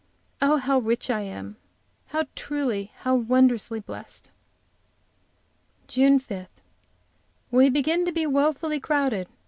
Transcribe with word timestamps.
Oh, 0.41 0.57
how 0.57 0.79
rich 0.79 1.11
I 1.11 1.21
am, 1.21 1.57
how 2.07 2.23
truly, 2.33 2.91
how 3.01 3.13
wondrously 3.13 3.79
blest! 3.79 4.31
JUNE 5.87 6.17
5. 6.17 6.47
We 7.51 7.69
begin 7.69 8.03
to 8.05 8.11
be 8.11 8.25
woefully 8.25 8.79
crowded. 8.79 9.27